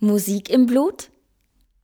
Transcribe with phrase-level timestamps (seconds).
[0.00, 1.08] Musik im Blut?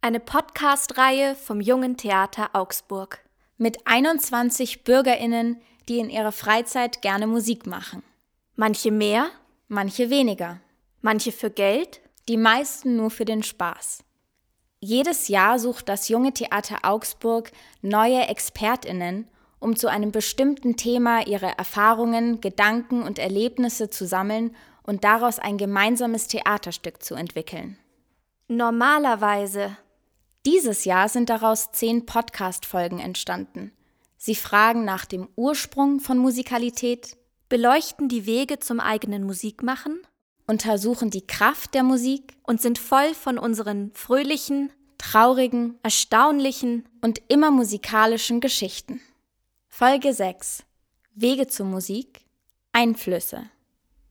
[0.02, 3.20] Eine Podcast-Reihe vom Jungen Theater Augsburg
[3.56, 8.02] mit 21 BürgerInnen, die in ihrer Freizeit gerne Musik machen.
[8.54, 9.30] Manche mehr,
[9.68, 10.60] manche weniger.
[11.00, 14.04] Manche für Geld, die meisten nur für den Spaß.
[14.80, 17.50] Jedes Jahr sucht das Junge Theater Augsburg
[17.80, 19.28] neue ExpertInnen,
[19.58, 25.56] um zu einem bestimmten Thema ihre Erfahrungen, Gedanken und Erlebnisse zu sammeln und daraus ein
[25.56, 27.78] gemeinsames Theaterstück zu entwickeln.
[28.48, 29.76] Normalerweise.
[30.44, 33.72] Dieses Jahr sind daraus zehn Podcast-Folgen entstanden.
[34.18, 37.16] Sie fragen nach dem Ursprung von Musikalität,
[37.48, 40.02] beleuchten die Wege zum eigenen Musikmachen,
[40.46, 47.50] untersuchen die Kraft der Musik und sind voll von unseren fröhlichen, traurigen, erstaunlichen und immer
[47.50, 49.00] musikalischen Geschichten.
[49.68, 50.64] Folge 6
[51.14, 52.22] Wege zur Musik.
[52.72, 53.50] Einflüsse.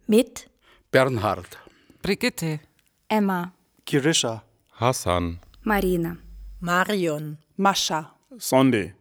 [0.08, 0.50] Mit
[0.90, 1.58] Bernhard,
[2.02, 2.62] Brigitte,
[3.10, 3.52] Emma.
[3.86, 4.44] Kirisha,
[4.80, 6.18] Hassan, Marina,
[6.62, 8.94] Marion, Mascha, Sonde.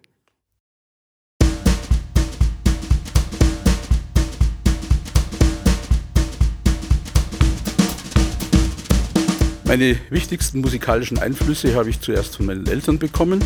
[9.72, 13.42] Meine wichtigsten musikalischen Einflüsse habe ich zuerst von meinen Eltern bekommen.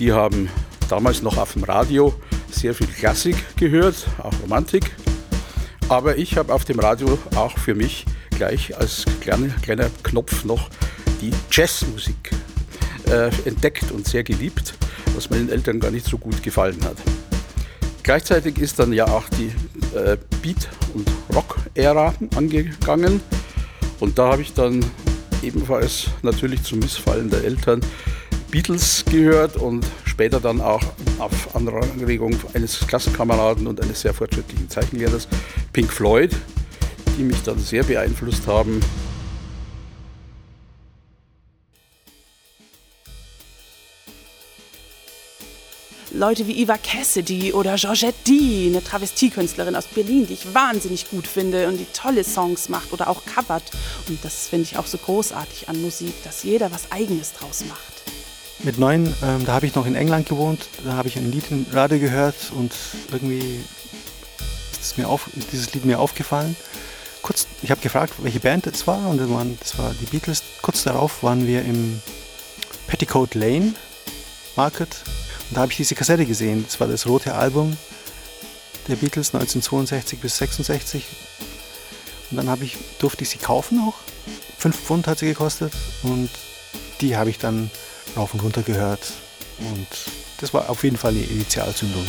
[0.00, 0.48] Die haben
[0.88, 2.12] damals noch auf dem Radio
[2.50, 4.90] sehr viel Klassik gehört, auch Romantik.
[5.88, 10.70] Aber ich habe auf dem Radio auch für mich gleich als kleiner, kleiner Knopf noch
[11.20, 12.32] die Jazzmusik
[13.06, 14.74] äh, entdeckt und sehr geliebt,
[15.14, 16.96] was meinen Eltern gar nicht so gut gefallen hat.
[18.02, 19.52] Gleichzeitig ist dann ja auch die
[19.96, 23.20] äh, Beat- und Rock-Ära angegangen
[24.00, 24.84] und da habe ich dann
[25.42, 27.80] ebenfalls natürlich zum Missfallen der Eltern
[28.50, 30.82] Beatles gehört und später dann auch
[31.18, 35.28] auf Anregung eines Klassenkameraden und eines sehr fortschrittlichen Zeichenlehrers
[35.72, 36.34] Pink Floyd,
[37.18, 38.80] die mich dann sehr beeinflusst haben.
[46.18, 51.28] Leute wie Eva Cassidy oder Georgette D, eine Travestiekünstlerin aus Berlin, die ich wahnsinnig gut
[51.28, 53.62] finde und die tolle Songs macht oder auch covert.
[54.08, 58.02] Und das finde ich auch so großartig an Musik, dass jeder was Eigenes draus macht.
[58.64, 61.44] Mit neun, ähm, da habe ich noch in England gewohnt, da habe ich ein Lied
[61.52, 62.72] im Radio gehört und
[63.12, 63.60] irgendwie
[64.80, 66.56] ist, mir auf, ist dieses Lied mir aufgefallen.
[67.22, 70.42] Kurz, ich habe gefragt, welche Band das war und das, waren, das war die Beatles.
[70.62, 72.02] Kurz darauf waren wir im
[72.88, 73.74] Petticoat Lane
[74.56, 74.96] Market
[75.48, 76.64] und da habe ich diese Kassette gesehen.
[76.66, 77.76] Das war das rote Album
[78.88, 81.04] der Beatles 1962 bis 66.
[82.30, 83.94] Und dann ich, durfte ich sie kaufen auch.
[84.58, 85.72] Fünf Pfund hat sie gekostet
[86.02, 86.30] und
[87.00, 87.70] die habe ich dann
[88.16, 89.12] rauf und runter gehört.
[89.58, 89.86] Und
[90.40, 92.04] das war auf jeden Fall die Initialzündung.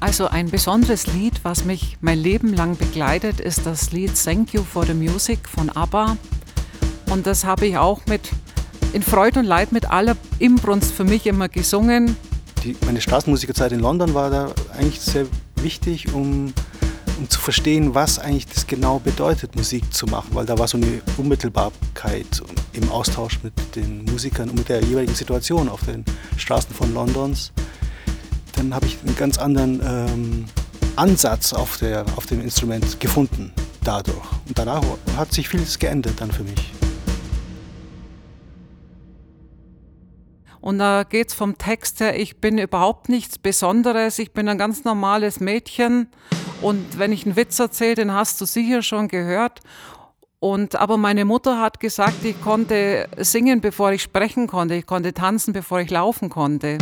[0.00, 4.64] Also ein besonderes Lied, was mich mein Leben lang begleitet, ist das Lied Thank You
[4.64, 6.16] for the Music von ABBA.
[7.10, 8.30] Und das habe ich auch mit
[8.92, 12.16] in Freude und Leid mit aller Imbrunst für mich immer gesungen.
[12.64, 15.26] Die, meine Straßenmusikerzeit in London war da eigentlich sehr
[15.56, 16.52] wichtig, um,
[17.18, 20.76] um zu verstehen, was eigentlich das genau bedeutet, Musik zu machen, weil da war so
[20.76, 22.42] eine Unmittelbarkeit
[22.74, 26.04] im Austausch mit den Musikern und mit der jeweiligen Situation auf den
[26.36, 27.52] Straßen von Londons.
[28.54, 30.44] Dann habe ich einen ganz anderen ähm,
[30.94, 34.16] Ansatz auf, der, auf dem Instrument gefunden dadurch.
[34.46, 34.82] Und danach
[35.16, 36.79] hat sich vieles geändert dann für mich.
[40.60, 44.58] Und da geht es vom Text her, ich bin überhaupt nichts Besonderes, ich bin ein
[44.58, 46.08] ganz normales Mädchen.
[46.60, 49.60] Und wenn ich einen Witz erzähle, den hast du sicher schon gehört.
[50.38, 54.74] Und, aber meine Mutter hat gesagt, ich konnte singen, bevor ich sprechen konnte.
[54.74, 56.78] Ich konnte tanzen, bevor ich laufen konnte.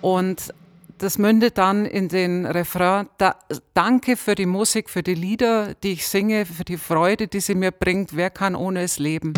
[0.00, 0.54] Und
[0.98, 3.36] das mündet dann in den Refrain, da,
[3.74, 7.54] danke für die Musik, für die Lieder, die ich singe, für die Freude, die sie
[7.54, 8.16] mir bringt.
[8.16, 9.34] Wer kann ohne es leben?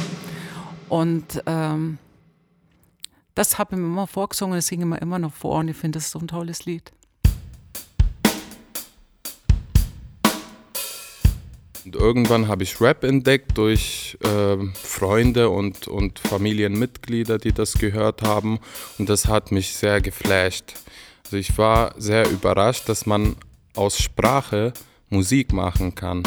[0.88, 1.98] Und ähm,
[3.34, 5.98] das habe ich mir immer vorgesungen, das singe ich immer noch vor und ich finde
[5.98, 6.92] das so ein tolles Lied.
[11.84, 18.22] Und irgendwann habe ich Rap entdeckt durch äh, Freunde und, und Familienmitglieder, die das gehört
[18.22, 18.60] haben.
[18.98, 20.74] Und das hat mich sehr geflasht.
[21.24, 23.34] Also ich war sehr überrascht, dass man
[23.74, 24.72] aus Sprache
[25.08, 26.22] Musik machen kann.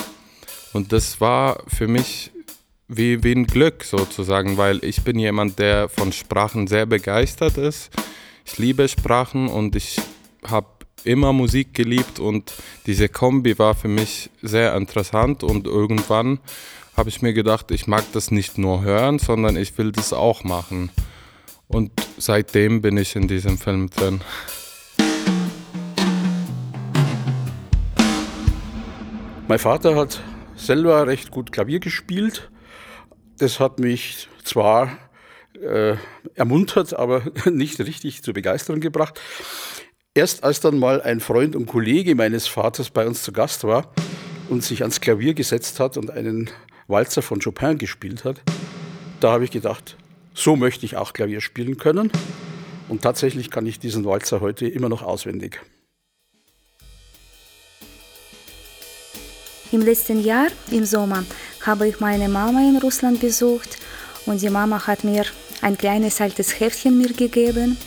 [0.74, 2.33] Und das war für mich
[2.98, 7.92] wie, wie ein Glück sozusagen, weil ich bin jemand, der von Sprachen sehr begeistert ist.
[8.45, 10.00] Ich liebe Sprachen und ich
[10.45, 10.68] habe
[11.04, 12.54] immer Musik geliebt und
[12.86, 16.40] diese Kombi war für mich sehr interessant und irgendwann
[16.95, 20.44] habe ich mir gedacht, ich mag das nicht nur hören, sondern ich will das auch
[20.44, 20.89] machen.
[21.68, 24.22] Und seitdem bin ich in diesem Film drin.
[29.48, 30.22] Mein Vater hat
[30.56, 32.50] selber recht gut Klavier gespielt.
[33.44, 34.98] Das hat mich zwar
[35.62, 35.98] äh,
[36.34, 39.19] ermuntert, aber nicht richtig zur Begeisterung gebracht.
[40.13, 43.92] Erst als dann mal ein Freund und Kollege meines Vaters bei uns zu Gast war
[44.48, 46.51] und sich ans Klavier gesetzt hat und einen
[46.88, 48.42] Walzer von Chopin gespielt hat,
[49.19, 49.98] da habe ich gedacht,
[50.34, 52.13] so möchte ich auch Klavier spielen können.
[52.88, 55.60] Und tatsächlich kann ich diesen Walzer heute immer noch auswendig.
[59.74, 61.25] Im letzten Jahr, im Sommer,
[61.65, 63.77] habe ich meine Mama in Russland besucht
[64.25, 65.25] und die Mama hat mir
[65.62, 67.77] ein kleines altes Heftchen mir gegeben,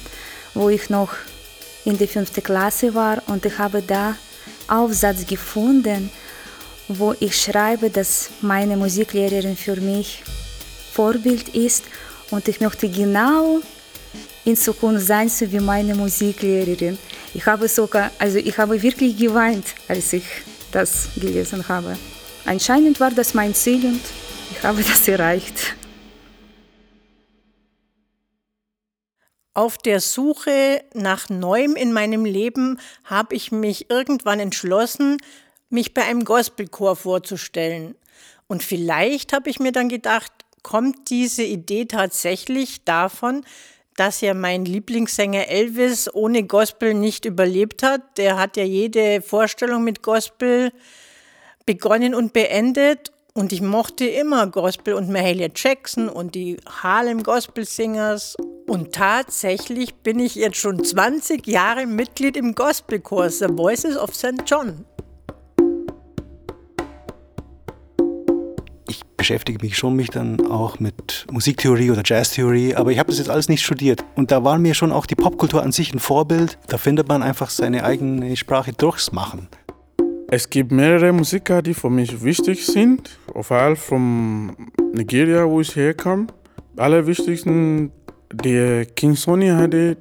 [0.55, 1.11] wo ich noch
[1.85, 4.17] in der fünften Klasse war und ich habe da
[4.69, 6.11] Aufsatz gefunden,
[6.89, 10.23] wo ich schreibe, dass meine Musiklehrerin für mich
[10.93, 11.85] Vorbild ist
[12.31, 13.61] und ich möchte genau
[14.45, 16.99] in Zukunft sein, so wie meine Musiklehrerin.
[17.35, 20.25] Ich habe sogar, also ich habe wirklich geweint, als ich
[20.73, 21.97] das gelesen habe.
[22.47, 24.01] Anscheinend war das mein Ziel und
[24.53, 25.75] ich habe das erreicht.
[29.53, 35.17] Auf der Suche nach Neuem in meinem Leben habe ich mich irgendwann entschlossen,
[35.71, 37.97] mich bei einem Gospelchor vorzustellen.
[38.47, 40.31] Und vielleicht habe ich mir dann gedacht,
[40.63, 43.45] kommt diese Idee tatsächlich davon,
[43.97, 48.19] dass ja mein Lieblingssänger Elvis ohne Gospel nicht überlebt hat.
[48.19, 50.71] Der hat ja jede Vorstellung mit Gospel
[51.67, 53.13] begonnen und beendet.
[53.35, 58.35] Und ich mochte immer Gospel und Mahalia Jackson und die Harlem Gospel Singers
[58.69, 64.43] und tatsächlich bin ich jetzt schon 20 Jahre Mitglied im Gospelchor The Voices of St.
[64.45, 64.85] John.
[68.89, 73.19] Ich beschäftige mich schon mich dann auch mit Musiktheorie oder Jazztheorie, aber ich habe das
[73.19, 74.05] jetzt alles nicht studiert.
[74.17, 76.59] Und da war mir schon auch die Popkultur an sich ein Vorbild.
[76.67, 79.49] Da findet man einfach seine eigene Sprache durchs Machen.
[80.29, 83.17] Es gibt mehrere Musiker, die für mich wichtig sind.
[83.29, 84.57] Jeden Fall von
[84.93, 86.27] Nigeria, wo ich herkomme.
[86.77, 87.93] Alle wichtigsten
[88.33, 89.97] der King Sony hatte,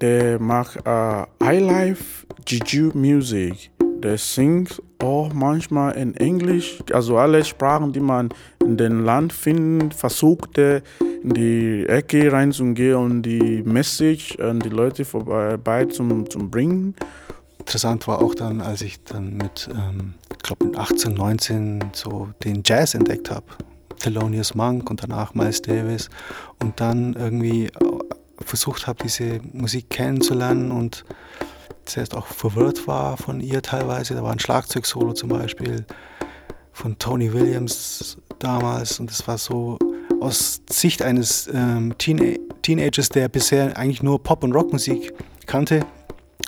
[0.00, 3.70] der macht uh, Highlife Juju Music.
[4.02, 6.78] Der singt auch manchmal in Englisch.
[6.92, 8.30] Also alle Sprachen, die man
[8.64, 10.80] in dem Land findet, versucht er
[11.22, 16.94] in die Ecke reinzugehen und die Message an die Leute vorbei zum bringen.
[17.68, 22.30] Interessant war auch dann, als ich dann mit, ähm, ich glaube mit 18, 19 so
[22.42, 23.44] den Jazz entdeckt habe.
[23.98, 26.08] Thelonious Monk und danach Miles Davis
[26.60, 27.70] und dann irgendwie äh,
[28.40, 31.04] versucht habe, diese Musik kennenzulernen und
[31.84, 34.14] zuerst auch verwirrt war von ihr teilweise.
[34.14, 35.84] Da war ein Schlagzeugsolo zum Beispiel
[36.72, 39.76] von Tony Williams damals und das war so
[40.22, 45.12] aus Sicht eines ähm, Teen Teenagers, der bisher eigentlich nur Pop- und Rockmusik
[45.44, 45.84] kannte,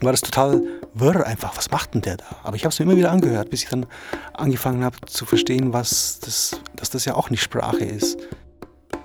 [0.00, 0.62] war das total
[0.94, 1.56] wirr einfach.
[1.56, 2.24] Was macht denn der da?
[2.42, 3.86] Aber ich habe es mir immer wieder angehört, bis ich dann
[4.34, 8.18] angefangen habe zu verstehen, was das, dass das ja auch nicht Sprache ist.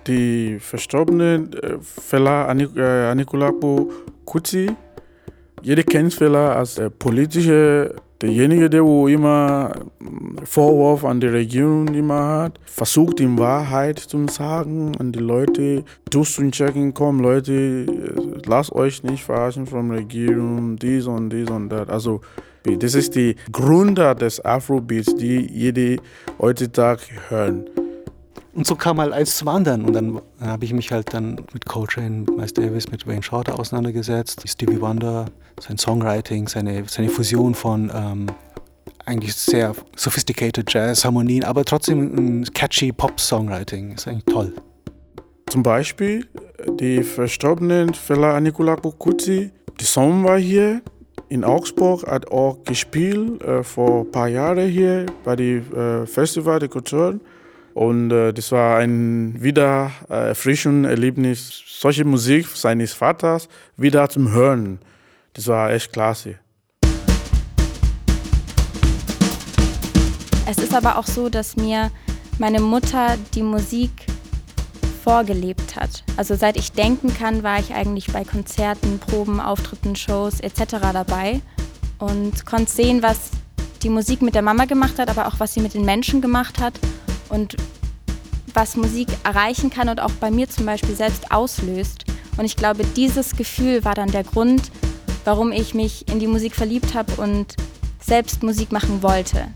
[0.07, 3.91] Die verstorbene äh, Fela äh, Anikulapo
[4.25, 4.71] Kuti,
[5.61, 11.87] jeder kennt Fela als äh, politische Derjenige, der wo immer mm, Vorwurf an die Regierung
[11.89, 18.71] immer hat, versucht die Wahrheit zu sagen an die Leute, durchzuchecken, komm Leute, äh, lasst
[18.71, 21.89] euch nicht verarschen von der Regierung, dies und dies und das.
[21.89, 22.21] Also
[22.63, 25.97] das ist die Gründer des Afrobeats, die jede
[26.39, 27.65] heutzutage hören.
[28.55, 29.83] Und so kam halt eins zum anderen.
[29.83, 34.43] Und dann habe ich mich halt dann mit Coltrane, Miles Davis, mit Wayne Shorter auseinandergesetzt.
[34.47, 35.25] Stevie Wonder,
[35.59, 38.27] sein Songwriting, seine, seine Fusion von ähm,
[39.05, 43.91] eigentlich sehr sophisticated Jazz-Harmonien, aber trotzdem ein catchy Pop-Songwriting.
[43.91, 44.53] Ist eigentlich toll.
[45.47, 46.25] Zum Beispiel
[46.79, 49.51] die verstorbenen Fela Anikula Kuti.
[49.79, 50.81] Die Song war hier
[51.27, 56.59] in Augsburg, hat auch gespielt äh, vor ein paar Jahren hier bei dem äh, Festival
[56.59, 57.19] der Kultur.
[57.75, 64.31] Und äh, das war ein wieder äh, erfrischendes Erlebnis, solche Musik seines Vaters wieder zum
[64.31, 64.79] Hören.
[65.33, 66.35] Das war echt klasse.
[70.47, 71.91] Es ist aber auch so, dass mir
[72.39, 73.91] meine Mutter die Musik
[75.03, 76.05] vorgelebt hat.
[76.15, 80.77] Also seit ich denken kann, war ich eigentlich bei Konzerten, Proben, Auftritten, Shows etc.
[80.93, 81.41] dabei
[81.99, 83.31] und konnte sehen, was
[83.83, 86.61] die Musik mit der Mama gemacht hat, aber auch was sie mit den Menschen gemacht
[86.61, 86.79] hat
[87.29, 87.55] und
[88.53, 92.05] was Musik erreichen kann und auch bei mir zum Beispiel selbst auslöst.
[92.37, 94.71] Und ich glaube, dieses Gefühl war dann der Grund,
[95.25, 97.55] warum ich mich in die Musik verliebt habe und
[97.99, 99.47] selbst Musik machen wollte.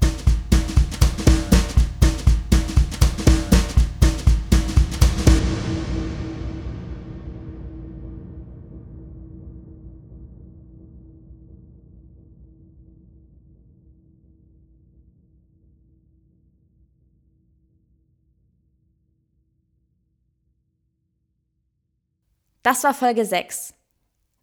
[22.62, 23.74] Das war Folge 6.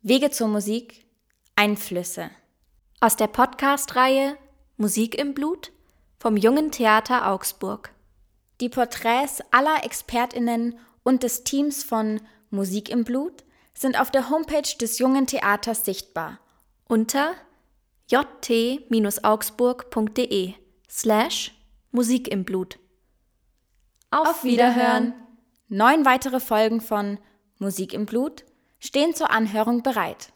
[0.00, 1.04] Wege zur Musik,
[1.54, 2.30] Einflüsse.
[2.98, 4.38] Aus der Podcast-Reihe
[4.78, 5.70] Musik im Blut
[6.18, 7.92] vom Jungen Theater Augsburg.
[8.62, 13.44] Die Porträts aller ExpertInnen und des Teams von Musik im Blut
[13.74, 16.40] sind auf der Homepage des Jungen Theaters sichtbar
[16.88, 17.34] unter
[18.08, 20.54] jt-augsburg.de
[20.88, 21.52] slash
[21.90, 22.78] Musik im Blut.
[24.10, 25.12] Auf Wiederhören!
[25.68, 27.18] Neun weitere Folgen von
[27.58, 28.44] Musik im Blut
[28.78, 30.32] stehen zur Anhörung bereit.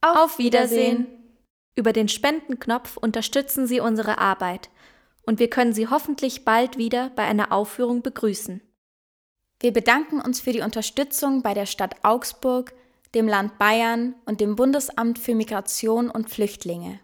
[0.00, 1.06] Auf Wiedersehen!
[1.76, 4.70] Über den Spendenknopf unterstützen Sie unsere Arbeit
[5.22, 8.60] und wir können Sie hoffentlich bald wieder bei einer Aufführung begrüßen.
[9.60, 12.72] Wir bedanken uns für die Unterstützung bei der Stadt Augsburg,
[13.14, 17.00] dem Land Bayern und dem Bundesamt für Migration und Flüchtlinge.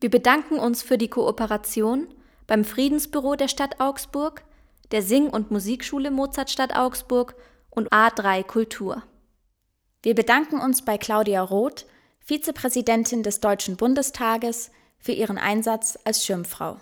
[0.00, 2.08] Wir bedanken uns für die Kooperation
[2.46, 4.42] beim Friedensbüro der Stadt Augsburg,
[4.92, 7.36] der Sing- und Musikschule Mozartstadt Augsburg
[7.70, 9.02] und A3 Kultur.
[10.02, 11.86] Wir bedanken uns bei Claudia Roth,
[12.20, 16.78] Vizepräsidentin des Deutschen Bundestages, für ihren Einsatz als Schirmfrau.